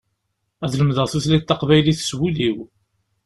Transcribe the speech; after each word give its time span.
Ad 0.63 0.73
lemdeɣ 0.79 1.07
tutlayt 1.11 1.43
taqbaylit 1.47 1.99
s 2.03 2.11
wul-iw. 2.17 2.57